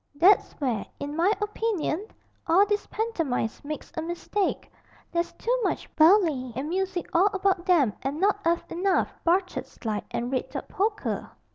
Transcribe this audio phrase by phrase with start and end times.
[0.15, 2.07] That's where, in my opinion,
[2.47, 4.67] all these pantomimes makes a mistake.
[5.11, 10.05] There's too much bally and music 'all about 'em and not 'arf enough buttered slide
[10.09, 11.29] and red 'ot poker.'